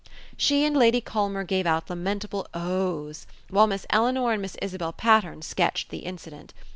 She 0.35 0.65
and 0.65 0.75
Lady 0.75 0.99
Culmer 0.99 1.43
gave 1.43 1.67
out 1.67 1.87
lamentable 1.87 2.47
Ohs, 2.55 3.27
while 3.51 3.67
Miss 3.67 3.85
Eleanor 3.91 4.33
and 4.33 4.41
Miss 4.41 4.55
Isabel 4.59 4.93
Patterne 4.93 5.43
sketched 5.43 5.89
the 5.89 5.99
incident. 5.99 6.55